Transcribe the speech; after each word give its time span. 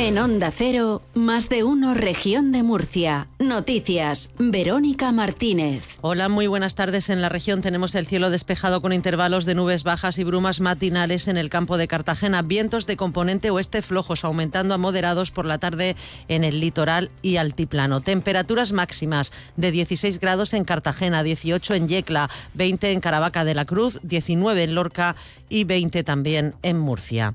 En 0.00 0.16
Onda 0.16 0.50
Cero, 0.50 1.02
más 1.12 1.50
de 1.50 1.62
uno 1.62 1.92
región 1.92 2.52
de 2.52 2.62
Murcia. 2.62 3.28
Noticias, 3.38 4.30
Verónica 4.38 5.12
Martínez. 5.12 5.98
Hola, 6.00 6.30
muy 6.30 6.46
buenas 6.46 6.74
tardes. 6.74 7.10
En 7.10 7.20
la 7.20 7.28
región 7.28 7.60
tenemos 7.60 7.94
el 7.94 8.06
cielo 8.06 8.30
despejado 8.30 8.80
con 8.80 8.94
intervalos 8.94 9.44
de 9.44 9.54
nubes 9.54 9.84
bajas 9.84 10.18
y 10.18 10.24
brumas 10.24 10.60
matinales 10.60 11.28
en 11.28 11.36
el 11.36 11.50
campo 11.50 11.76
de 11.76 11.86
Cartagena. 11.86 12.40
Vientos 12.40 12.86
de 12.86 12.96
componente 12.96 13.50
oeste 13.50 13.82
flojos, 13.82 14.24
aumentando 14.24 14.72
a 14.72 14.78
moderados 14.78 15.30
por 15.30 15.44
la 15.44 15.58
tarde 15.58 15.96
en 16.28 16.44
el 16.44 16.60
litoral 16.60 17.10
y 17.20 17.36
altiplano. 17.36 18.00
Temperaturas 18.00 18.72
máximas 18.72 19.32
de 19.56 19.70
16 19.70 20.18
grados 20.18 20.54
en 20.54 20.64
Cartagena, 20.64 21.22
18 21.22 21.74
en 21.74 21.88
Yecla, 21.88 22.30
20 22.54 22.92
en 22.92 23.00
Caravaca 23.00 23.44
de 23.44 23.54
la 23.54 23.66
Cruz, 23.66 24.00
19 24.02 24.62
en 24.62 24.74
Lorca 24.74 25.14
y 25.50 25.64
20 25.64 26.02
también 26.04 26.54
en 26.62 26.78
Murcia. 26.78 27.34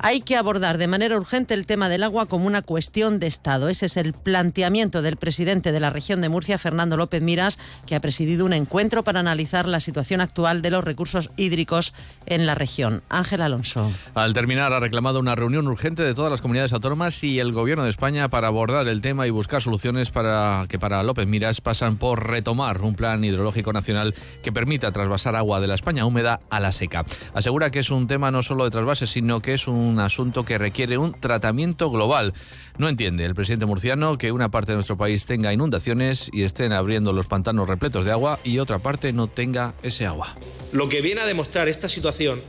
Hay 0.00 0.20
que 0.20 0.36
abordar 0.36 0.78
de 0.78 0.86
manera 0.86 1.16
urgente 1.16 1.54
el 1.54 1.66
tema 1.66 1.88
del 1.98 2.04
agua 2.04 2.26
como 2.26 2.46
una 2.46 2.62
cuestión 2.62 3.18
de 3.18 3.26
Estado. 3.26 3.68
Ese 3.68 3.86
es 3.86 3.96
el 3.96 4.12
planteamiento 4.12 5.02
del 5.02 5.16
presidente 5.16 5.72
de 5.72 5.80
la 5.80 5.90
región 5.90 6.20
de 6.20 6.28
Murcia, 6.28 6.56
Fernando 6.56 6.96
López 6.96 7.22
Miras, 7.22 7.58
que 7.86 7.96
ha 7.96 8.00
presidido 8.00 8.46
un 8.46 8.52
encuentro 8.52 9.02
para 9.02 9.18
analizar 9.18 9.66
la 9.66 9.80
situación 9.80 10.20
actual 10.20 10.62
de 10.62 10.70
los 10.70 10.84
recursos 10.84 11.30
hídricos 11.36 11.94
en 12.26 12.46
la 12.46 12.54
región. 12.54 13.02
Ángel 13.08 13.42
Alonso. 13.42 13.90
Al 14.14 14.32
terminar, 14.32 14.72
ha 14.72 14.78
reclamado 14.78 15.18
una 15.18 15.34
reunión 15.34 15.66
urgente 15.66 16.04
de 16.04 16.14
todas 16.14 16.30
las 16.30 16.40
comunidades 16.40 16.72
autónomas 16.72 17.24
y 17.24 17.40
el 17.40 17.50
Gobierno 17.50 17.82
de 17.82 17.90
España 17.90 18.28
para 18.28 18.46
abordar 18.46 18.86
el 18.86 19.00
tema 19.00 19.26
y 19.26 19.30
buscar 19.30 19.60
soluciones 19.60 20.12
para 20.12 20.66
que 20.68 20.78
para 20.78 21.02
López 21.02 21.26
Miras 21.26 21.60
pasan 21.60 21.96
por 21.96 22.28
retomar 22.28 22.80
un 22.80 22.94
plan 22.94 23.24
hidrológico 23.24 23.72
nacional 23.72 24.14
que 24.44 24.52
permita 24.52 24.92
trasvasar 24.92 25.34
agua 25.34 25.58
de 25.58 25.66
la 25.66 25.74
España 25.74 26.06
húmeda 26.06 26.38
a 26.48 26.60
la 26.60 26.70
seca. 26.70 27.04
Asegura 27.34 27.72
que 27.72 27.80
es 27.80 27.90
un 27.90 28.06
tema 28.06 28.30
no 28.30 28.44
solo 28.44 28.62
de 28.62 28.70
trasvase, 28.70 29.08
sino 29.08 29.40
que 29.40 29.54
es 29.54 29.66
un 29.66 29.98
asunto 29.98 30.44
que 30.44 30.58
requiere 30.58 30.96
un 30.96 31.12
tratamiento 31.12 31.87
global. 31.90 32.34
No 32.78 32.88
entiende 32.88 33.24
el 33.24 33.34
presidente 33.34 33.66
murciano 33.66 34.18
que 34.18 34.32
una 34.32 34.50
parte 34.50 34.72
de 34.72 34.76
nuestro 34.76 34.96
país 34.96 35.26
tenga 35.26 35.52
inundaciones 35.52 36.30
y 36.32 36.44
estén 36.44 36.72
abriendo 36.72 37.12
los 37.12 37.26
pantanos 37.26 37.68
repletos 37.68 38.04
de 38.04 38.12
agua 38.12 38.38
y 38.44 38.58
otra 38.58 38.78
parte 38.78 39.12
no 39.12 39.26
tenga 39.26 39.74
ese 39.82 40.06
agua. 40.06 40.34
Lo 40.72 40.88
que 40.88 41.00
viene 41.00 41.20
a 41.20 41.26
demostrar 41.26 41.68
esta 41.68 41.88
situación 41.88 42.40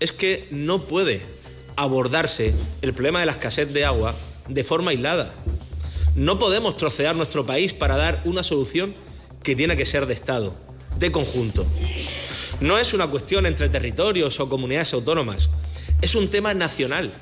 es 0.00 0.12
que 0.12 0.48
no 0.50 0.84
puede 0.84 1.22
abordarse 1.76 2.54
el 2.82 2.92
problema 2.92 3.20
de 3.20 3.26
la 3.26 3.32
escasez 3.32 3.72
de 3.72 3.84
agua 3.84 4.14
de 4.48 4.64
forma 4.64 4.90
aislada. 4.90 5.32
No 6.14 6.38
podemos 6.38 6.76
trocear 6.76 7.16
nuestro 7.16 7.46
país 7.46 7.72
para 7.72 7.96
dar 7.96 8.20
una 8.24 8.42
solución 8.42 8.94
que 9.42 9.56
tiene 9.56 9.76
que 9.76 9.84
ser 9.84 10.06
de 10.06 10.14
Estado, 10.14 10.54
de 10.98 11.10
conjunto. 11.10 11.66
No 12.60 12.78
es 12.78 12.92
una 12.92 13.06
cuestión 13.06 13.46
entre 13.46 13.68
territorios 13.70 14.38
o 14.38 14.48
comunidades 14.48 14.92
autónomas 14.92 15.48
es 16.02 16.16
un 16.16 16.28
tema 16.28 16.52
nacional, 16.52 17.12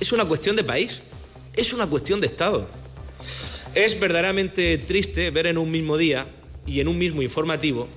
es 0.00 0.12
una 0.12 0.24
cuestión 0.24 0.56
de 0.56 0.64
país, 0.64 1.02
es 1.54 1.72
una 1.72 1.86
cuestión 1.86 2.20
de 2.20 2.26
Estado. 2.26 2.68
Es 3.74 3.98
verdaderamente 3.98 4.78
triste 4.78 5.30
ver 5.30 5.46
en 5.46 5.58
un 5.58 5.70
mismo 5.70 5.96
día 5.96 6.26
y 6.66 6.80
en 6.80 6.88
un 6.88 6.98
mismo 6.98 7.22
informativo 7.22 7.88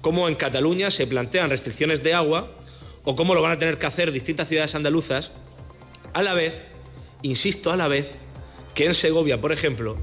cómo 0.00 0.28
en 0.28 0.34
Cataluña 0.34 0.90
se 0.90 1.06
plantean 1.06 1.48
restricciones 1.48 2.02
de 2.02 2.12
agua 2.12 2.50
o 3.04 3.16
cómo 3.16 3.34
lo 3.34 3.42
van 3.42 3.52
a 3.52 3.58
tener 3.58 3.78
que 3.78 3.86
hacer 3.86 4.12
distintas 4.12 4.48
ciudades 4.48 4.74
andaluzas, 4.74 5.30
a 6.12 6.22
la 6.22 6.34
vez, 6.34 6.66
insisto, 7.22 7.72
a 7.72 7.76
la 7.76 7.88
vez, 7.88 8.18
que 8.74 8.86
en 8.86 8.94
Segovia, 8.94 9.40
por 9.40 9.52
ejemplo, 9.52 9.96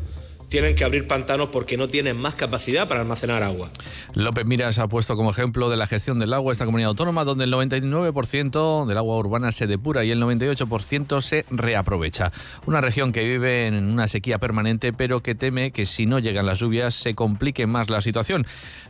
tienen 0.50 0.76
que 0.76 0.84
abrir 0.84 1.08
pantanos 1.08 1.50
porque 1.52 1.78
no 1.78 1.88
tienen 1.88 2.18
más 2.18 2.36
capacidad 2.36 2.88
para 2.88 3.02
almacenar 3.02 3.44
agua. 3.44 3.70
López 4.16 4.46
Miras 4.46 4.80
ha 4.80 4.88
puesto 4.88 5.16
como 5.16 5.30
ejemplo 5.32 5.70
de 5.70 5.78
la 5.78 5.88
gestión 5.88 6.20
del 6.20 6.34
agua 6.34 6.52
esta 6.52 6.66
comunidad 6.66 6.90
autónoma 6.90 7.24
donde 7.24 7.46
el 7.46 7.54
99% 7.54 8.86
del 8.86 8.98
agua 8.98 9.18
urbana 9.18 9.52
se 9.52 9.68
depura 9.68 10.04
y 10.04 10.12
el 10.12 10.22
98% 10.22 11.22
se 11.22 11.46
reaprovecha. 11.52 12.32
Una 12.66 12.82
región 12.82 13.12
que 13.12 13.24
vive 13.24 13.68
en 13.68 13.92
una 13.92 14.08
sequía 14.08 14.40
permanente 14.40 14.92
pero 14.92 15.22
que 15.22 15.36
teme 15.36 15.72
que 15.72 15.86
si 15.86 16.06
no 16.06 16.20
llegan 16.20 16.46
las 16.46 16.60
lluvias 16.60 16.96
se 16.96 17.14
complique 17.14 17.68
más 17.68 17.90
la 17.90 18.02
situación. 18.02 18.46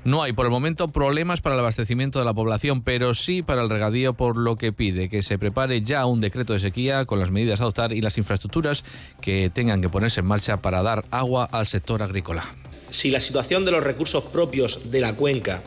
No 0.05 0.23
hay 0.23 0.31
por 0.31 0.45
el 0.45 0.51
momento 0.51 0.87
problemas 0.87 1.41
para 1.41 1.55
el 1.55 1.59
abastecimiento 1.59 2.19
de 2.19 2.25
la 2.25 2.33
población, 2.33 2.81
pero 2.81 3.13
sí 3.13 3.41
para 3.41 3.61
el 3.61 3.69
regadío 3.69 4.13
por 4.13 4.37
lo 4.37 4.55
que 4.55 4.71
pide 4.71 5.09
que 5.09 5.21
se 5.21 5.37
prepare 5.37 5.81
ya 5.81 6.05
un 6.05 6.21
decreto 6.21 6.53
de 6.53 6.59
sequía 6.59 7.05
con 7.05 7.19
las 7.19 7.31
medidas 7.31 7.59
a 7.59 7.63
adoptar 7.63 7.91
y 7.91 8.01
las 8.01 8.17
infraestructuras 8.17 8.85
que 9.21 9.49
tengan 9.49 9.81
que 9.81 9.89
ponerse 9.89 10.21
en 10.21 10.27
marcha 10.27 10.57
para 10.57 10.81
dar 10.81 11.03
agua 11.11 11.48
al 11.51 11.67
sector 11.67 12.03
agrícola. 12.03 12.43
Si 12.89 13.11
la 13.11 13.19
situación 13.19 13.65
de 13.65 13.71
los 13.71 13.83
recursos 13.83 14.23
propios 14.25 14.91
de 14.91 15.01
la 15.01 15.13
cuenca, 15.15 15.61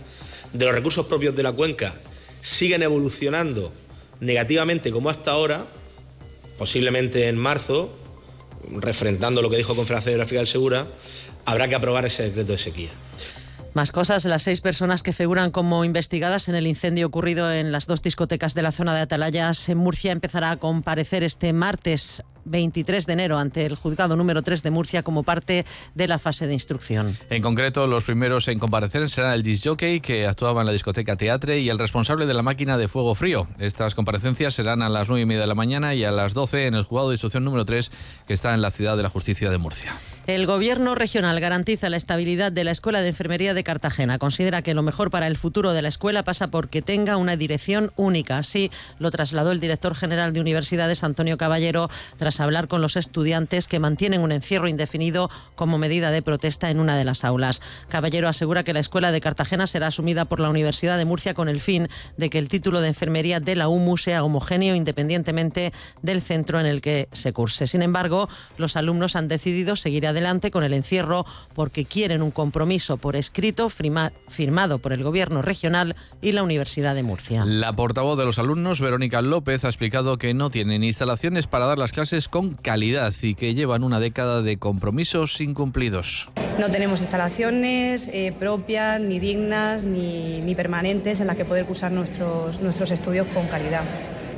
de 0.52 0.64
los 0.64 0.74
recursos 0.74 1.06
propios 1.06 1.36
de 1.36 1.42
la 1.42 1.52
cuenca, 1.52 1.94
siguen 2.40 2.82
evolucionando 2.82 3.72
negativamente 4.20 4.92
como 4.92 5.10
hasta 5.10 5.30
ahora, 5.30 5.66
posiblemente 6.58 7.28
en 7.28 7.38
marzo, 7.38 7.96
refrentando 8.70 9.42
lo 9.42 9.50
que 9.50 9.56
dijo 9.56 9.74
Confederación 9.74 10.12
Hidrográfica 10.12 10.40
del 10.40 10.46
Segura, 10.46 10.86
habrá 11.44 11.68
que 11.68 11.74
aprobar 11.74 12.06
ese 12.06 12.24
decreto 12.24 12.52
de 12.52 12.58
sequía. 12.58 12.90
Más 13.74 13.90
cosas, 13.90 14.26
las 14.26 14.42
seis 14.42 14.60
personas 14.60 15.02
que 15.02 15.14
figuran 15.14 15.50
como 15.50 15.84
investigadas 15.84 16.48
en 16.48 16.54
el 16.54 16.66
incendio 16.66 17.06
ocurrido 17.06 17.50
en 17.50 17.72
las 17.72 17.86
dos 17.86 18.02
discotecas 18.02 18.52
de 18.52 18.60
la 18.60 18.70
zona 18.70 18.94
de 18.94 19.00
Atalayas 19.00 19.66
en 19.70 19.78
Murcia 19.78 20.12
empezará 20.12 20.50
a 20.50 20.56
comparecer 20.58 21.22
este 21.22 21.54
martes 21.54 22.22
23 22.44 23.06
de 23.06 23.12
enero 23.12 23.38
ante 23.38 23.66
el 23.66 23.76
juzgado 23.76 24.16
número 24.16 24.42
3 24.42 24.62
de 24.62 24.70
Murcia 24.70 25.02
como 25.02 25.22
parte 25.22 25.64
de 25.94 26.08
la 26.08 26.18
fase 26.18 26.46
de 26.46 26.52
instrucción. 26.52 27.16
En 27.30 27.42
concreto, 27.42 27.86
los 27.86 28.04
primeros 28.04 28.48
en 28.48 28.58
comparecer 28.58 29.08
serán 29.10 29.32
el 29.32 29.42
disjockey 29.42 30.00
que 30.00 30.26
actuaba 30.26 30.60
en 30.60 30.66
la 30.66 30.72
discoteca 30.72 31.16
Teatre 31.16 31.60
y 31.60 31.68
el 31.68 31.78
responsable 31.78 32.26
de 32.26 32.34
la 32.34 32.42
máquina 32.42 32.76
de 32.78 32.88
fuego 32.88 33.14
frío. 33.14 33.48
Estas 33.58 33.94
comparecencias 33.94 34.54
serán 34.54 34.82
a 34.82 34.88
las 34.88 35.08
9 35.08 35.22
y 35.22 35.26
media 35.26 35.42
de 35.42 35.46
la 35.46 35.54
mañana 35.54 35.94
y 35.94 36.04
a 36.04 36.12
las 36.12 36.34
12 36.34 36.66
en 36.66 36.74
el 36.74 36.84
juzgado 36.84 37.10
de 37.10 37.14
instrucción 37.14 37.44
número 37.44 37.64
3 37.64 37.90
que 38.26 38.34
está 38.34 38.54
en 38.54 38.62
la 38.62 38.70
ciudad 38.70 38.96
de 38.96 39.02
la 39.02 39.08
justicia 39.08 39.50
de 39.50 39.58
Murcia. 39.58 39.92
El 40.28 40.46
gobierno 40.46 40.94
regional 40.94 41.40
garantiza 41.40 41.90
la 41.90 41.96
estabilidad 41.96 42.52
de 42.52 42.62
la 42.62 42.70
Escuela 42.70 43.02
de 43.02 43.08
Enfermería 43.08 43.54
de 43.54 43.64
Cartagena. 43.64 44.18
Considera 44.18 44.62
que 44.62 44.72
lo 44.72 44.84
mejor 44.84 45.10
para 45.10 45.26
el 45.26 45.36
futuro 45.36 45.72
de 45.72 45.82
la 45.82 45.88
escuela 45.88 46.22
pasa 46.22 46.46
porque 46.46 46.80
tenga 46.80 47.16
una 47.16 47.34
dirección 47.34 47.90
única. 47.96 48.38
Así 48.38 48.70
lo 49.00 49.10
trasladó 49.10 49.50
el 49.50 49.58
director 49.58 49.96
general 49.96 50.32
de 50.32 50.40
Universidades, 50.40 51.02
Antonio 51.02 51.36
Caballero, 51.36 51.90
tras 52.18 52.38
hablar 52.38 52.68
con 52.68 52.80
los 52.80 52.94
estudiantes 52.94 53.66
que 53.66 53.80
mantienen 53.80 54.20
un 54.20 54.30
encierro 54.30 54.68
indefinido 54.68 55.28
como 55.56 55.76
medida 55.76 56.12
de 56.12 56.22
protesta 56.22 56.70
en 56.70 56.78
una 56.78 56.96
de 56.96 57.04
las 57.04 57.24
aulas. 57.24 57.60
Caballero 57.88 58.28
asegura 58.28 58.62
que 58.62 58.74
la 58.74 58.80
escuela 58.80 59.10
de 59.10 59.20
Cartagena 59.20 59.66
será 59.66 59.88
asumida 59.88 60.26
por 60.26 60.38
la 60.38 60.50
Universidad 60.50 60.98
de 60.98 61.04
Murcia 61.04 61.34
con 61.34 61.48
el 61.48 61.58
fin 61.58 61.88
de 62.16 62.30
que 62.30 62.38
el 62.38 62.48
título 62.48 62.80
de 62.80 62.86
enfermería 62.86 63.40
de 63.40 63.56
la 63.56 63.66
UMU 63.66 63.96
sea 63.96 64.22
homogéneo 64.22 64.76
independientemente 64.76 65.72
del 66.00 66.22
centro 66.22 66.60
en 66.60 66.66
el 66.66 66.80
que 66.80 67.08
se 67.10 67.32
curse. 67.32 67.66
Sin 67.66 67.82
embargo, 67.82 68.28
los 68.56 68.76
alumnos 68.76 69.16
han 69.16 69.26
decidido 69.26 69.74
seguir 69.74 70.06
adelante 70.06 70.11
con 70.50 70.64
el 70.64 70.72
encierro 70.72 71.24
porque 71.54 71.84
quieren 71.84 72.22
un 72.22 72.30
compromiso 72.30 72.96
por 72.96 73.16
escrito 73.16 73.68
firmado 73.68 74.78
por 74.78 74.92
el 74.92 75.02
Gobierno 75.02 75.42
regional 75.42 75.96
y 76.20 76.32
la 76.32 76.42
Universidad 76.42 76.94
de 76.94 77.02
Murcia. 77.02 77.44
La 77.44 77.72
portavoz 77.74 78.18
de 78.18 78.24
los 78.24 78.38
alumnos, 78.38 78.80
Verónica 78.80 79.22
López, 79.22 79.64
ha 79.64 79.68
explicado 79.68 80.18
que 80.18 80.34
no 80.34 80.50
tienen 80.50 80.84
instalaciones 80.84 81.46
para 81.46 81.66
dar 81.66 81.78
las 81.78 81.92
clases 81.92 82.28
con 82.28 82.54
calidad 82.54 83.12
y 83.22 83.34
que 83.34 83.54
llevan 83.54 83.84
una 83.84 84.00
década 84.00 84.42
de 84.42 84.58
compromisos 84.58 85.40
incumplidos. 85.40 86.28
No 86.58 86.70
tenemos 86.70 87.00
instalaciones 87.00 88.08
eh, 88.12 88.34
propias, 88.38 89.00
ni 89.00 89.18
dignas, 89.18 89.84
ni, 89.84 90.40
ni, 90.40 90.54
permanentes 90.54 91.20
en 91.20 91.26
las 91.26 91.36
que 91.36 91.44
poder 91.44 91.66
cursar 91.66 91.92
nuestros, 91.92 92.60
nuestros 92.60 92.90
estudios 92.90 93.26
con 93.28 93.46
calidad. 93.48 93.84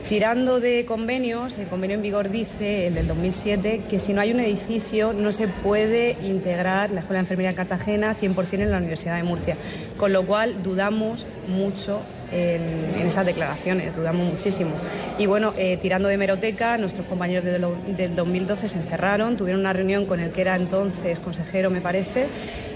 Tirando 0.09 0.61
de 0.61 0.85
convenios, 0.85 1.57
el 1.57 1.67
convenio 1.67 1.97
en 1.97 2.03
vigor 2.03 2.29
dice, 2.29 2.89
el 2.89 2.95
del 2.95 3.07
2007, 3.07 3.85
que 3.89 3.99
si 3.99 4.13
no 4.13 4.21
hay 4.21 4.33
un 4.33 4.41
edificio 4.41 5.15
no 5.15 5.33
se 5.33 5.49
puede 5.49 6.19
integrar 6.23 6.93
la 6.93 7.01
Escuela 7.01 7.21
de 7.21 7.23
Enfermería 7.25 7.51
en 7.51 7.57
Cartagena 7.57 8.15
100% 8.15 8.53
en 8.61 8.71
la 8.71 8.77
Universidad 8.77 9.17
de 9.17 9.23
Murcia, 9.23 9.57
con 9.97 10.13
lo 10.13 10.27
cual 10.27 10.63
dudamos 10.63 11.27
mucho 11.49 12.03
en, 12.33 13.07
esas 13.07 13.25
declaraciones, 13.25 13.97
dudamos 13.97 14.27
muchísimo. 14.27 14.73
Y 15.19 15.25
bueno, 15.25 15.55
eh, 15.57 15.79
tirando 15.79 16.09
de 16.09 16.19
meroteca, 16.19 16.77
nuestros 16.77 17.07
compañeros 17.07 17.45
del 17.45 18.15
2012 18.15 18.69
se 18.69 18.79
encerraron, 18.79 19.39
tuvieron 19.39 19.61
una 19.61 19.73
reunión 19.73 20.05
con 20.05 20.21
el 20.21 20.33
que 20.33 20.43
era 20.43 20.57
entonces 20.57 21.19
consejero, 21.19 21.71
me 21.71 21.81
parece, 21.81 22.27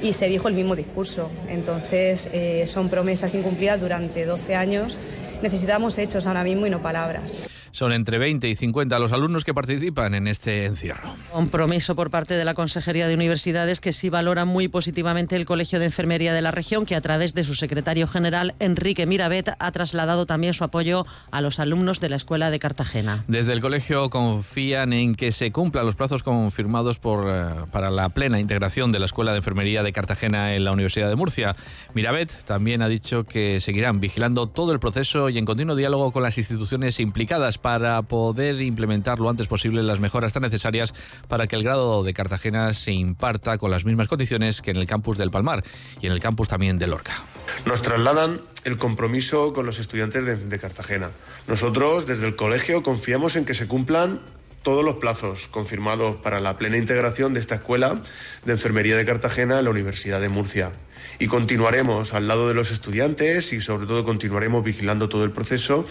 y 0.00 0.12
se 0.14 0.28
dijo 0.28 0.48
el 0.48 0.54
mismo 0.54 0.76
discurso. 0.76 1.30
Entonces, 1.48 2.28
eh, 2.32 2.66
son 2.66 2.88
promesas 2.88 3.34
incumplidas 3.34 3.80
durante 3.80 4.24
12 4.24 4.54
años. 4.54 4.96
Necesitamos 5.42 5.98
hechos 5.98 6.26
ahora 6.26 6.42
mismo 6.42 6.66
y 6.66 6.70
no 6.70 6.82
palabras. 6.82 7.38
Son 7.70 7.92
entre 7.92 8.18
20 8.18 8.48
y 8.48 8.54
50 8.54 8.98
los 8.98 9.12
alumnos 9.12 9.44
que 9.44 9.54
participan 9.54 10.14
en 10.14 10.26
este 10.26 10.66
encierro. 10.66 11.14
Compromiso 11.32 11.94
por 11.94 12.10
parte 12.10 12.34
de 12.34 12.44
la 12.44 12.54
Consejería 12.54 13.08
de 13.08 13.14
Universidades 13.14 13.80
que 13.80 13.92
sí 13.92 14.10
valora 14.10 14.44
muy 14.44 14.68
positivamente 14.68 15.36
el 15.36 15.46
Colegio 15.46 15.78
de 15.78 15.86
Enfermería 15.86 16.32
de 16.32 16.42
la 16.42 16.50
región, 16.50 16.86
que 16.86 16.94
a 16.94 17.00
través 17.00 17.34
de 17.34 17.44
su 17.44 17.54
secretario 17.54 18.06
general, 18.06 18.54
Enrique 18.58 19.06
Mirabet, 19.06 19.50
ha 19.58 19.72
trasladado 19.72 20.26
también 20.26 20.54
su 20.54 20.64
apoyo 20.64 21.06
a 21.30 21.40
los 21.40 21.58
alumnos 21.58 22.00
de 22.00 22.08
la 22.08 22.16
Escuela 22.16 22.50
de 22.50 22.58
Cartagena. 22.58 23.24
Desde 23.28 23.52
el 23.52 23.60
colegio 23.60 24.10
confían 24.10 24.92
en 24.92 25.14
que 25.14 25.32
se 25.32 25.52
cumplan 25.52 25.86
los 25.86 25.94
plazos 25.94 26.22
confirmados 26.22 26.98
por, 26.98 27.26
eh, 27.28 27.48
para 27.70 27.90
la 27.90 28.08
plena 28.08 28.40
integración 28.40 28.92
de 28.92 28.98
la 28.98 29.06
Escuela 29.06 29.32
de 29.32 29.38
Enfermería 29.38 29.82
de 29.82 29.92
Cartagena 29.92 30.54
en 30.54 30.64
la 30.64 30.72
Universidad 30.72 31.08
de 31.08 31.16
Murcia. 31.16 31.54
Mirabet 31.94 32.32
también 32.44 32.82
ha 32.82 32.88
dicho 32.88 33.24
que 33.24 33.60
seguirán 33.60 34.00
vigilando 34.00 34.46
todo 34.46 34.72
el 34.72 34.80
proceso 34.80 35.28
y 35.28 35.38
en 35.38 35.44
continuo 35.44 35.76
diálogo 35.76 36.12
con 36.12 36.22
las 36.22 36.38
instituciones 36.38 37.00
implicadas 37.00 37.57
para 37.58 38.00
poder 38.02 38.60
implementar 38.62 39.18
lo 39.18 39.28
antes 39.28 39.46
posible 39.46 39.82
las 39.82 40.00
mejoras 40.00 40.32
tan 40.32 40.42
necesarias 40.42 40.94
para 41.28 41.46
que 41.46 41.56
el 41.56 41.64
grado 41.64 42.02
de 42.02 42.14
Cartagena 42.14 42.72
se 42.74 42.92
imparta 42.92 43.58
con 43.58 43.70
las 43.70 43.84
mismas 43.84 44.08
condiciones 44.08 44.62
que 44.62 44.70
en 44.70 44.76
el 44.76 44.86
campus 44.86 45.18
del 45.18 45.30
Palmar 45.30 45.62
y 46.00 46.06
en 46.06 46.12
el 46.12 46.20
campus 46.20 46.48
también 46.48 46.78
de 46.78 46.86
Lorca. 46.86 47.22
Nos 47.66 47.82
trasladan 47.82 48.40
el 48.64 48.78
compromiso 48.78 49.52
con 49.52 49.66
los 49.66 49.78
estudiantes 49.78 50.48
de 50.48 50.58
Cartagena. 50.58 51.10
Nosotros, 51.46 52.06
desde 52.06 52.26
el 52.26 52.36
colegio, 52.36 52.82
confiamos 52.82 53.36
en 53.36 53.44
que 53.44 53.54
se 53.54 53.66
cumplan 53.66 54.20
todos 54.62 54.84
los 54.84 54.96
plazos 54.96 55.48
confirmados 55.48 56.16
para 56.16 56.40
la 56.40 56.56
plena 56.56 56.76
integración 56.76 57.34
de 57.34 57.40
esta 57.40 57.56
escuela 57.56 58.00
de 58.44 58.52
enfermería 58.52 58.96
de 58.96 59.04
Cartagena 59.04 59.58
en 59.58 59.64
la 59.64 59.70
Universidad 59.70 60.20
de 60.20 60.28
Murcia. 60.28 60.72
Y 61.20 61.26
continuaremos 61.26 62.14
al 62.14 62.28
lado 62.28 62.48
de 62.48 62.54
los 62.54 62.70
estudiantes 62.70 63.52
y 63.52 63.60
sobre 63.60 63.86
todo 63.86 64.04
continuaremos 64.04 64.62
vigilando 64.62 65.08
todo 65.08 65.24
el 65.24 65.32
proceso 65.32 65.86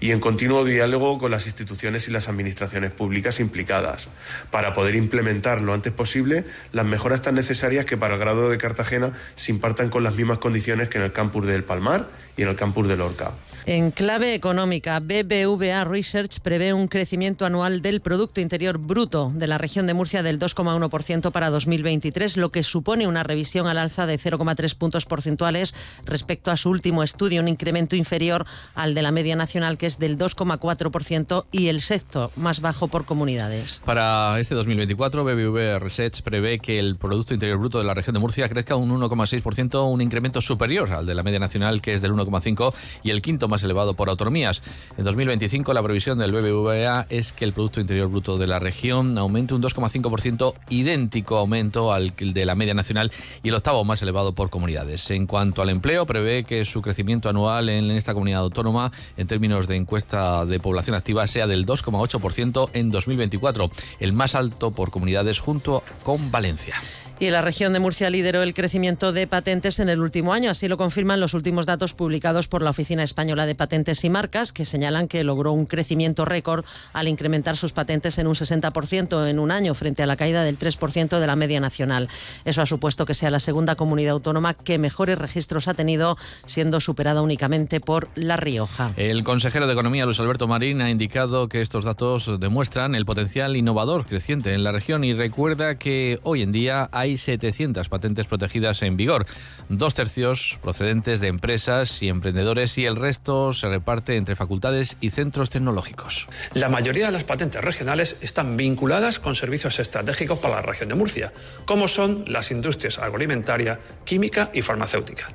y 0.00 0.10
en 0.10 0.20
continuo 0.20 0.64
diálogo 0.64 1.18
con 1.18 1.30
las 1.30 1.46
instituciones 1.46 2.08
y 2.08 2.10
las 2.10 2.28
administraciones 2.28 2.92
públicas 2.92 3.38
implicadas 3.38 4.08
para 4.50 4.74
poder 4.74 4.96
implementar 4.96 5.60
lo 5.60 5.72
antes 5.72 5.92
posible 5.92 6.44
las 6.72 6.86
mejoras 6.86 7.22
tan 7.22 7.34
necesarias 7.34 7.86
que 7.86 7.96
para 7.96 8.14
el 8.14 8.20
grado 8.20 8.50
de 8.50 8.58
Cartagena 8.58 9.12
se 9.36 9.52
impartan 9.52 9.88
con 9.88 10.04
las 10.04 10.14
mismas 10.14 10.38
condiciones 10.38 10.88
que 10.88 10.98
en 10.98 11.04
el 11.04 11.12
campus 11.12 11.46
del 11.46 11.64
Palmar 11.64 12.08
y 12.36 12.42
en 12.42 12.48
el 12.48 12.56
campus 12.56 12.88
de 12.88 12.96
Lorca. 12.96 13.32
En 13.64 13.92
clave 13.92 14.34
económica, 14.34 14.98
BBVA 14.98 15.84
Research 15.84 16.40
prevé 16.40 16.74
un 16.74 16.88
crecimiento 16.88 17.46
anual 17.46 17.80
del 17.80 18.00
Producto 18.00 18.40
Interior 18.40 18.76
Bruto 18.76 19.30
de 19.32 19.46
la 19.46 19.56
región 19.56 19.86
de 19.86 19.94
Murcia 19.94 20.24
del 20.24 20.40
2,1% 20.40 21.30
para 21.30 21.48
2023, 21.48 22.38
lo 22.38 22.50
que 22.50 22.64
supone 22.64 23.06
una 23.06 23.22
revisión 23.22 23.68
al 23.68 23.78
alza 23.78 24.04
de 24.04 24.18
0,3 24.18 24.74
puntos 24.76 25.06
porcentuales 25.06 25.76
respecto 26.04 26.50
a 26.50 26.56
su 26.56 26.70
último 26.70 27.04
estudio, 27.04 27.40
un 27.40 27.46
incremento 27.46 27.94
inferior 27.94 28.46
al 28.74 28.94
de 28.94 29.02
la 29.02 29.12
media 29.12 29.36
nacional, 29.36 29.78
que 29.78 29.86
es 29.86 30.00
del 30.00 30.18
2,4% 30.18 31.44
y 31.52 31.68
el 31.68 31.82
sexto 31.82 32.32
más 32.34 32.60
bajo 32.60 32.88
por 32.88 33.04
comunidades. 33.04 33.80
Para 33.84 34.40
este 34.40 34.56
2024, 34.56 35.22
BBVA 35.22 35.78
Research 35.78 36.22
prevé 36.22 36.58
que 36.58 36.80
el 36.80 36.96
Producto 36.96 37.32
Interior 37.32 37.58
Bruto 37.58 37.78
de 37.78 37.84
la 37.84 37.94
región 37.94 38.14
de 38.14 38.20
Murcia 38.20 38.48
crezca 38.48 38.74
un 38.74 38.90
1,6%, 38.90 39.88
un 39.88 40.00
incremento 40.00 40.42
superior 40.42 40.90
al 40.90 41.06
de 41.06 41.14
la 41.14 41.22
media 41.22 41.38
nacional, 41.38 41.80
que 41.80 41.94
es 41.94 42.02
del 42.02 42.12
1,5%, 42.12 42.74
y 43.04 43.10
el 43.10 43.22
quinto 43.22 43.51
más 43.52 43.62
elevado 43.62 43.94
por 43.94 44.08
autonomías. 44.08 44.62
En 44.96 45.04
2025 45.04 45.72
la 45.74 45.82
previsión 45.82 46.18
del 46.18 46.32
BBVA 46.32 47.06
es 47.10 47.32
que 47.32 47.44
el 47.44 47.52
Producto 47.52 47.80
Interior 47.80 48.08
Bruto 48.08 48.38
de 48.38 48.46
la 48.46 48.58
región 48.58 49.16
aumente 49.18 49.54
un 49.54 49.62
2,5%, 49.62 50.54
idéntico 50.70 51.36
aumento 51.36 51.92
al 51.92 52.14
de 52.16 52.46
la 52.46 52.54
media 52.54 52.74
nacional 52.74 53.12
y 53.42 53.50
el 53.50 53.54
octavo 53.54 53.84
más 53.84 54.02
elevado 54.02 54.34
por 54.34 54.50
comunidades. 54.50 55.10
En 55.10 55.26
cuanto 55.26 55.62
al 55.62 55.68
empleo, 55.68 56.06
prevé 56.06 56.44
que 56.44 56.64
su 56.64 56.82
crecimiento 56.82 57.28
anual 57.28 57.68
en 57.68 57.90
esta 57.90 58.14
comunidad 58.14 58.40
autónoma 58.40 58.90
en 59.16 59.26
términos 59.26 59.66
de 59.66 59.76
encuesta 59.76 60.46
de 60.46 60.58
población 60.58 60.96
activa 60.96 61.26
sea 61.26 61.46
del 61.46 61.66
2,8% 61.66 62.70
en 62.72 62.90
2024, 62.90 63.70
el 64.00 64.12
más 64.12 64.34
alto 64.34 64.70
por 64.70 64.90
comunidades 64.90 65.38
junto 65.38 65.82
con 66.02 66.30
Valencia. 66.30 66.74
Y 67.22 67.30
la 67.30 67.40
región 67.40 67.72
de 67.72 67.78
Murcia 67.78 68.10
lideró 68.10 68.42
el 68.42 68.52
crecimiento 68.52 69.12
de 69.12 69.28
patentes 69.28 69.78
en 69.78 69.88
el 69.88 70.00
último 70.00 70.32
año. 70.32 70.50
Así 70.50 70.66
lo 70.66 70.76
confirman 70.76 71.20
los 71.20 71.34
últimos 71.34 71.66
datos 71.66 71.94
publicados 71.94 72.48
por 72.48 72.62
la 72.62 72.70
Oficina 72.70 73.04
Española 73.04 73.41
de 73.46 73.54
Patentes 73.54 74.04
y 74.04 74.10
Marcas, 74.10 74.52
que 74.52 74.64
señalan 74.64 75.08
que 75.08 75.24
logró 75.24 75.52
un 75.52 75.66
crecimiento 75.66 76.24
récord 76.24 76.64
al 76.92 77.08
incrementar 77.08 77.56
sus 77.56 77.72
patentes 77.72 78.18
en 78.18 78.26
un 78.26 78.34
60% 78.34 79.28
en 79.28 79.38
un 79.38 79.50
año, 79.50 79.74
frente 79.74 80.02
a 80.02 80.06
la 80.06 80.16
caída 80.16 80.42
del 80.42 80.58
3% 80.58 81.18
de 81.18 81.26
la 81.26 81.36
media 81.36 81.60
nacional. 81.60 82.08
Eso 82.44 82.62
ha 82.62 82.66
supuesto 82.66 83.06
que 83.06 83.14
sea 83.14 83.30
la 83.30 83.40
segunda 83.40 83.76
comunidad 83.76 84.12
autónoma 84.12 84.54
que 84.54 84.78
mejores 84.78 85.18
registros 85.18 85.68
ha 85.68 85.74
tenido, 85.74 86.16
siendo 86.46 86.80
superada 86.80 87.22
únicamente 87.22 87.80
por 87.80 88.08
La 88.14 88.36
Rioja. 88.36 88.92
El 88.96 89.24
consejero 89.24 89.66
de 89.66 89.72
Economía, 89.72 90.04
Luis 90.04 90.20
Alberto 90.20 90.46
Marín, 90.46 90.80
ha 90.80 90.90
indicado 90.90 91.48
que 91.48 91.60
estos 91.60 91.84
datos 91.84 92.40
demuestran 92.40 92.94
el 92.94 93.04
potencial 93.04 93.56
innovador 93.56 94.06
creciente 94.06 94.54
en 94.54 94.64
la 94.64 94.72
región 94.72 95.04
y 95.04 95.14
recuerda 95.14 95.76
que 95.76 96.18
hoy 96.22 96.42
en 96.42 96.52
día 96.52 96.88
hay 96.92 97.16
700 97.16 97.88
patentes 97.88 98.26
protegidas 98.26 98.82
en 98.82 98.96
vigor, 98.96 99.26
dos 99.68 99.94
tercios 99.94 100.58
procedentes 100.62 101.20
de 101.20 101.28
empresas 101.28 102.02
y 102.02 102.08
emprendedores 102.08 102.78
y 102.78 102.84
el 102.84 102.96
resto 102.96 103.31
se 103.52 103.68
reparte 103.68 104.16
entre 104.16 104.36
facultades 104.36 104.96
y 105.00 105.10
centros 105.10 105.50
tecnológicos. 105.50 106.26
La 106.54 106.68
mayoría 106.68 107.06
de 107.06 107.12
las 107.12 107.24
patentes 107.24 107.62
regionales 107.62 108.16
están 108.20 108.56
vinculadas 108.56 109.18
con 109.18 109.34
servicios 109.34 109.78
estratégicos 109.78 110.38
para 110.38 110.56
la 110.56 110.62
región 110.62 110.88
de 110.88 110.94
Murcia, 110.94 111.32
como 111.64 111.88
son 111.88 112.24
las 112.28 112.50
industrias 112.50 112.98
agroalimentaria, 112.98 113.80
química 114.04 114.50
y 114.52 114.62
farmacéutica. 114.62 115.28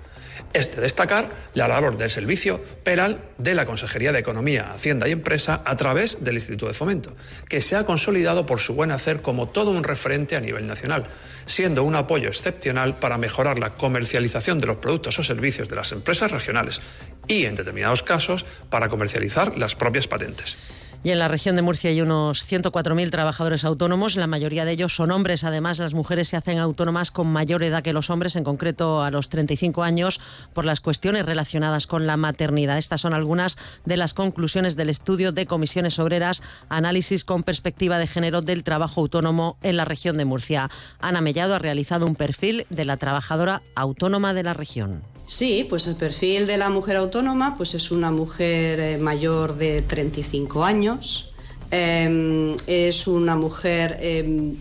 Es 0.53 0.73
de 0.75 0.81
destacar 0.81 1.29
la 1.53 1.67
labor 1.67 1.97
del 1.97 2.09
servicio 2.09 2.63
PERAL 2.83 3.19
de 3.37 3.53
la 3.53 3.65
Consejería 3.65 4.11
de 4.11 4.19
Economía, 4.19 4.71
Hacienda 4.71 5.07
y 5.07 5.11
Empresa 5.11 5.61
a 5.65 5.75
través 5.75 6.23
del 6.23 6.35
Instituto 6.35 6.67
de 6.67 6.73
Fomento, 6.73 7.15
que 7.49 7.61
se 7.61 7.75
ha 7.75 7.85
consolidado 7.85 8.45
por 8.45 8.59
su 8.59 8.73
buen 8.73 8.91
hacer 8.91 9.21
como 9.21 9.49
todo 9.49 9.71
un 9.71 9.83
referente 9.83 10.35
a 10.35 10.39
nivel 10.39 10.65
nacional, 10.65 11.05
siendo 11.45 11.83
un 11.83 11.95
apoyo 11.95 12.29
excepcional 12.29 12.95
para 12.95 13.17
mejorar 13.17 13.59
la 13.59 13.71
comercialización 13.71 14.59
de 14.59 14.67
los 14.67 14.77
productos 14.77 15.19
o 15.19 15.23
servicios 15.23 15.67
de 15.69 15.75
las 15.75 15.91
empresas 15.91 16.31
regionales 16.31 16.81
y, 17.27 17.45
en 17.45 17.55
determinados 17.87 18.03
casos, 18.03 18.45
para 18.69 18.89
comercializar 18.89 19.57
las 19.57 19.75
propias 19.75 20.07
patentes. 20.07 20.57
Y 21.03 21.11
en 21.11 21.19
la 21.19 21.27
región 21.27 21.55
de 21.55 21.61
Murcia 21.61 21.91
hay 21.91 22.01
unos 22.01 22.51
104.000 22.51 23.11
trabajadores 23.11 23.63
autónomos. 23.63 24.15
La 24.15 24.27
mayoría 24.27 24.65
de 24.65 24.71
ellos 24.71 24.95
son 24.95 25.11
hombres. 25.11 25.43
Además, 25.43 25.77
las 25.77 25.93
mujeres 25.93 26.27
se 26.27 26.37
hacen 26.37 26.57
autónomas 26.57 27.11
con 27.11 27.27
mayor 27.27 27.63
edad 27.63 27.83
que 27.83 27.93
los 27.93 28.09
hombres, 28.09 28.35
en 28.35 28.43
concreto 28.43 29.03
a 29.03 29.11
los 29.11 29.29
35 29.29 29.83
años, 29.83 30.19
por 30.53 30.65
las 30.65 30.81
cuestiones 30.81 31.25
relacionadas 31.25 31.85
con 31.85 32.07
la 32.07 32.17
maternidad. 32.17 32.79
Estas 32.79 33.01
son 33.01 33.13
algunas 33.13 33.57
de 33.85 33.95
las 33.95 34.15
conclusiones 34.15 34.75
del 34.75 34.89
estudio 34.89 35.31
de 35.31 35.45
comisiones 35.45 35.99
obreras, 35.99 36.41
análisis 36.67 37.23
con 37.23 37.43
perspectiva 37.43 37.99
de 37.99 38.07
género 38.07 38.41
del 38.41 38.63
trabajo 38.63 39.01
autónomo 39.01 39.57
en 39.61 39.77
la 39.77 39.85
región 39.85 40.17
de 40.17 40.25
Murcia. 40.25 40.69
Ana 40.99 41.21
Mellado 41.21 41.55
ha 41.55 41.59
realizado 41.59 42.07
un 42.07 42.15
perfil 42.15 42.65
de 42.69 42.85
la 42.85 42.97
trabajadora 42.97 43.61
autónoma 43.75 44.33
de 44.33 44.43
la 44.43 44.53
región. 44.53 45.03
Sí, 45.27 45.65
pues 45.69 45.85
el 45.87 45.97
perfil 45.97 46.47
de 46.47 46.55
la 46.55 46.69
mujer 46.69 46.95
autónoma 46.95 47.55
pues 47.57 47.73
es 47.73 47.91
una 47.91 48.11
mujer 48.11 48.79
eh, 48.79 48.97
mayor 48.97 49.57
de 49.57 49.81
35 49.81 50.63
años, 50.63 51.33
eh, 51.69 52.55
es 52.65 53.07
una 53.07 53.35
mujer 53.35 53.97
eh, 53.99 54.55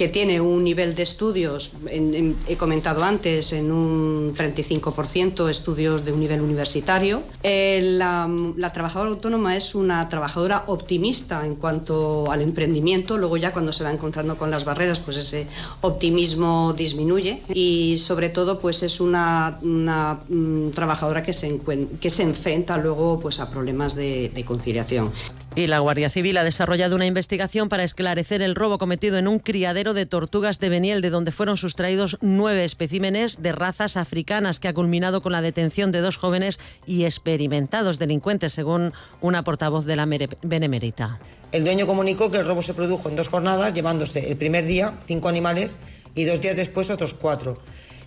que 0.00 0.08
tiene 0.08 0.40
un 0.40 0.64
nivel 0.64 0.94
de 0.94 1.02
estudios, 1.02 1.72
en, 1.90 2.14
en, 2.14 2.36
he 2.48 2.56
comentado 2.56 3.04
antes, 3.04 3.52
en 3.52 3.70
un 3.70 4.34
35% 4.34 5.50
estudios 5.50 6.06
de 6.06 6.10
un 6.14 6.20
nivel 6.20 6.40
universitario. 6.40 7.22
Eh, 7.42 7.80
la, 7.82 8.26
la, 8.56 8.72
trabajadora 8.72 9.10
autónoma 9.10 9.58
es 9.58 9.74
una 9.74 10.08
trabajadora 10.08 10.64
optimista 10.68 11.44
en 11.44 11.54
cuanto 11.54 12.32
al 12.32 12.40
emprendimiento, 12.40 13.18
luego 13.18 13.36
ya 13.36 13.52
cuando 13.52 13.74
se 13.74 13.84
va 13.84 13.90
encontrando 13.92 14.38
con 14.38 14.50
las 14.50 14.64
barreras, 14.64 15.00
pues 15.00 15.18
ese 15.18 15.46
optimismo 15.82 16.72
disminuye 16.72 17.42
y 17.52 17.98
sobre 17.98 18.30
todo 18.30 18.58
pues 18.58 18.82
es 18.82 19.00
una, 19.00 19.58
una 19.60 20.18
um, 20.30 20.70
trabajadora 20.70 21.22
que 21.22 21.34
se, 21.34 21.60
que 22.00 22.08
se 22.08 22.22
enfrenta 22.22 22.78
luego 22.78 23.20
pues 23.20 23.38
a 23.38 23.50
problemas 23.50 23.94
de, 23.94 24.30
de 24.34 24.44
conciliación. 24.46 25.12
Y 25.56 25.66
la 25.66 25.80
Guardia 25.80 26.10
Civil 26.10 26.36
ha 26.36 26.44
desarrollado 26.44 26.94
una 26.94 27.06
investigación 27.06 27.68
para 27.68 27.82
esclarecer 27.82 28.40
el 28.40 28.54
robo 28.54 28.78
cometido 28.78 29.18
en 29.18 29.26
un 29.26 29.40
criadero 29.40 29.94
de 29.94 30.06
tortugas 30.06 30.60
de 30.60 30.68
Beniel, 30.68 31.02
de 31.02 31.10
donde 31.10 31.32
fueron 31.32 31.56
sustraídos 31.56 32.18
nueve 32.20 32.64
especímenes 32.64 33.42
de 33.42 33.50
razas 33.50 33.96
africanas, 33.96 34.60
que 34.60 34.68
ha 34.68 34.74
culminado 34.74 35.22
con 35.22 35.32
la 35.32 35.42
detención 35.42 35.90
de 35.90 36.02
dos 36.02 36.18
jóvenes 36.18 36.60
y 36.86 37.04
experimentados 37.04 37.98
delincuentes, 37.98 38.52
según 38.52 38.92
una 39.20 39.42
portavoz 39.42 39.86
de 39.86 39.96
la 39.96 40.06
Benemérita. 40.42 41.18
El 41.50 41.64
dueño 41.64 41.84
comunicó 41.84 42.30
que 42.30 42.38
el 42.38 42.46
robo 42.46 42.62
se 42.62 42.74
produjo 42.74 43.08
en 43.08 43.16
dos 43.16 43.28
jornadas, 43.28 43.74
llevándose 43.74 44.30
el 44.30 44.36
primer 44.36 44.66
día 44.66 44.94
cinco 45.04 45.28
animales 45.28 45.76
y 46.14 46.24
dos 46.24 46.40
días 46.40 46.54
después 46.54 46.90
otros 46.90 47.12
cuatro. 47.12 47.58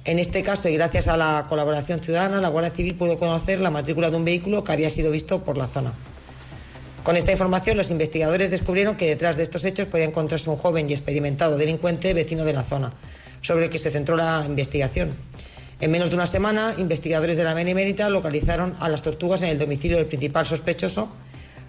En 0.05 0.17
este 0.17 0.43
caso, 0.43 0.69
y 0.69 0.75
gracias 0.75 1.09
a 1.09 1.17
la 1.17 1.45
colaboración 1.49 1.99
ciudadana, 2.01 2.39
la 2.39 2.47
Guardia 2.47 2.71
Civil 2.71 2.95
pudo 2.95 3.17
conocer 3.17 3.59
la 3.59 3.69
matrícula 3.69 4.09
de 4.09 4.15
un 4.15 4.23
vehículo 4.23 4.63
que 4.63 4.71
había 4.71 4.89
sido 4.89 5.11
visto 5.11 5.43
por 5.43 5.57
la 5.57 5.67
zona. 5.67 5.93
Con 7.03 7.17
esta 7.17 7.33
información, 7.33 7.75
los 7.75 7.91
investigadores 7.91 8.49
descubrieron 8.49 8.95
que 8.95 9.07
detrás 9.07 9.35
de 9.35 9.43
estos 9.43 9.65
hechos 9.65 9.87
podía 9.87 10.05
encontrarse 10.05 10.49
un 10.49 10.55
joven 10.55 10.89
y 10.89 10.93
experimentado 10.93 11.57
delincuente 11.57 12.13
vecino 12.13 12.45
de 12.45 12.53
la 12.53 12.63
zona, 12.63 12.93
sobre 13.41 13.65
el 13.65 13.69
que 13.69 13.77
se 13.77 13.89
centró 13.89 14.15
la 14.15 14.43
investigación. 14.47 15.13
En 15.81 15.91
menos 15.91 16.09
de 16.09 16.15
una 16.15 16.27
semana, 16.27 16.73
investigadores 16.77 17.35
de 17.35 17.43
la 17.43 17.53
Benemérita 17.53 18.07
localizaron 18.07 18.77
a 18.79 18.87
las 18.87 19.01
tortugas 19.01 19.41
en 19.41 19.49
el 19.49 19.59
domicilio 19.59 19.97
del 19.97 20.05
principal 20.05 20.47
sospechoso, 20.47 21.09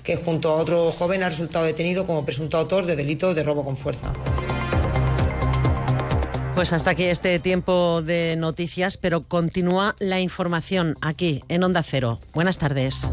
que 0.04 0.14
junto 0.14 0.52
a 0.52 0.54
otro 0.54 0.92
joven 0.92 1.24
ha 1.24 1.30
resultado 1.30 1.64
detenido 1.64 2.06
como 2.06 2.24
presunto 2.24 2.56
autor 2.56 2.86
de 2.86 2.94
delito 2.94 3.34
de 3.34 3.42
robo 3.42 3.64
con 3.64 3.76
fuerza. 3.76 4.12
Pues 6.54 6.72
hasta 6.72 6.90
aquí 6.90 7.02
este 7.04 7.40
tiempo 7.40 8.02
de 8.02 8.36
noticias, 8.36 8.96
pero 8.96 9.22
continúa 9.22 9.96
la 9.98 10.20
información 10.20 10.96
aquí 11.00 11.42
en 11.48 11.64
Onda 11.64 11.82
Cero. 11.82 12.20
Buenas 12.32 12.58
tardes. 12.58 13.10